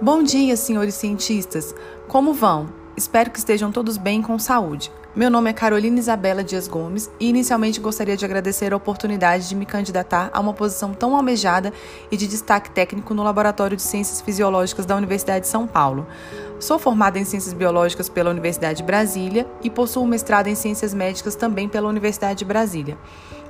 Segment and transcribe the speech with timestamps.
[0.00, 1.74] Bom dia, senhores cientistas.
[2.08, 2.68] Como vão?
[2.96, 4.90] Espero que estejam todos bem com saúde.
[5.14, 9.56] Meu nome é Carolina Isabela Dias Gomes e inicialmente gostaria de agradecer a oportunidade de
[9.56, 11.72] me candidatar a uma posição tão almejada
[12.12, 16.06] e de destaque técnico no Laboratório de Ciências Fisiológicas da Universidade de São Paulo.
[16.60, 21.34] Sou formada em Ciências Biológicas pela Universidade de Brasília e possuo mestrado em Ciências Médicas
[21.34, 22.96] também pela Universidade de Brasília.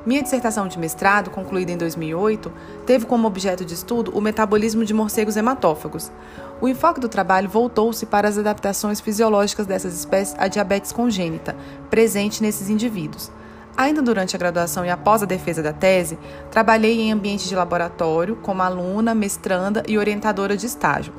[0.04, 2.50] Minha dissertação de mestrado, concluída em 2008,
[2.86, 6.10] teve como objeto de estudo o metabolismo de morcegos hematófagos.
[6.58, 11.54] O enfoque do trabalho voltou-se para as adaptações fisiológicas dessas espécies à diabetes congênita,
[11.90, 13.30] presente nesses indivíduos.
[13.76, 16.18] Ainda durante a graduação e após a defesa da tese,
[16.50, 21.12] trabalhei em ambiente de laboratório como aluna, mestranda e orientadora de estágio.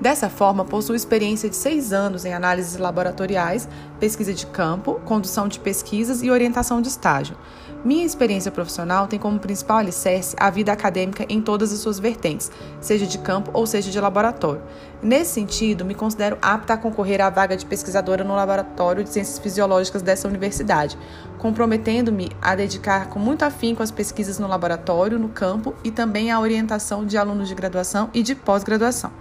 [0.00, 5.58] Dessa forma, possuo experiência de seis anos em análises laboratoriais, pesquisa de campo, condução de
[5.58, 7.36] pesquisas e orientação de estágio.
[7.84, 12.50] Minha experiência profissional tem como principal alicerce a vida acadêmica em todas as suas vertentes,
[12.80, 14.60] seja de campo ou seja de laboratório.
[15.00, 19.38] Nesse sentido, me considero apta a concorrer à vaga de pesquisadora no Laboratório de Ciências
[19.38, 20.98] Fisiológicas dessa universidade,
[21.38, 26.40] comprometendo-me a dedicar com muito afinco as pesquisas no laboratório, no campo e também à
[26.40, 29.12] orientação de alunos de graduação e de pós-graduação.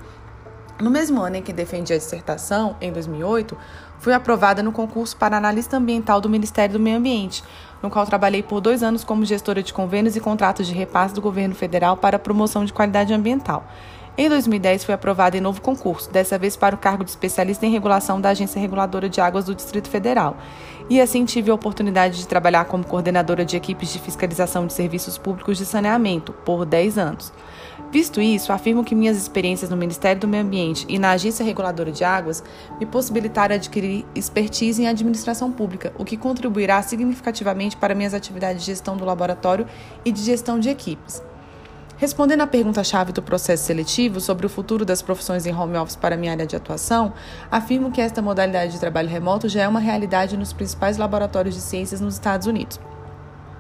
[0.80, 3.58] No mesmo ano em que defendi a dissertação, em 2008,
[3.98, 7.44] fui aprovada no concurso para analista ambiental do Ministério do Meio Ambiente,
[7.82, 11.22] no qual trabalhei por dois anos como gestora de convênios e contratos de repasse do
[11.22, 13.66] governo federal para a promoção de qualidade ambiental.
[14.20, 17.72] Em 2010, fui aprovada em novo concurso, dessa vez para o cargo de especialista em
[17.72, 20.36] regulação da Agência Reguladora de Águas do Distrito Federal.
[20.90, 25.20] E assim tive a oportunidade de trabalhar como coordenadora de equipes de fiscalização de serviços
[25.20, 27.32] públicos de saneamento por 10 anos.
[27.92, 31.92] Visto isso, afirmo que minhas experiências no Ministério do Meio Ambiente e na Agência Reguladora
[31.92, 32.44] de Águas
[32.80, 38.72] me possibilitaram adquirir expertise em administração pública, o que contribuirá significativamente para minhas atividades de
[38.72, 39.68] gestão do laboratório
[40.04, 41.22] e de gestão de equipes.
[42.00, 46.16] Respondendo à pergunta-chave do processo seletivo sobre o futuro das profissões em home office para
[46.16, 47.12] minha área de atuação,
[47.50, 51.62] afirmo que esta modalidade de trabalho remoto já é uma realidade nos principais laboratórios de
[51.62, 52.80] ciências nos Estados Unidos.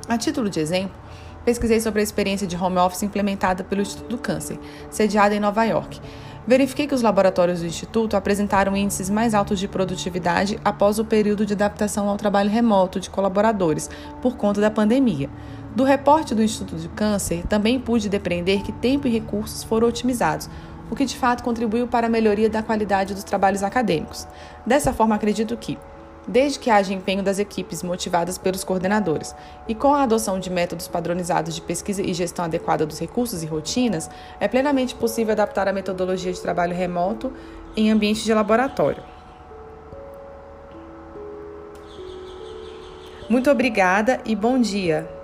[0.07, 0.95] A título de exemplo,
[1.43, 4.59] pesquisei sobre a experiência de home office implementada pelo Instituto do Câncer,
[4.91, 5.99] sediada em Nova York.
[6.47, 11.45] Verifiquei que os laboratórios do Instituto apresentaram índices mais altos de produtividade após o período
[11.45, 13.89] de adaptação ao trabalho remoto de colaboradores,
[14.21, 15.29] por conta da pandemia.
[15.75, 20.49] Do reporte do Instituto do Câncer, também pude depreender que tempo e recursos foram otimizados,
[20.89, 24.25] o que de fato contribuiu para a melhoria da qualidade dos trabalhos acadêmicos.
[24.65, 25.77] Dessa forma, acredito que
[26.27, 29.33] desde que haja empenho das equipes motivadas pelos coordenadores.
[29.67, 33.45] E com a adoção de métodos padronizados de pesquisa e gestão adequada dos recursos e
[33.45, 37.31] rotinas, é plenamente possível adaptar a metodologia de trabalho remoto
[37.75, 39.03] em ambiente de laboratório.
[43.29, 45.16] Muito obrigada e bom dia!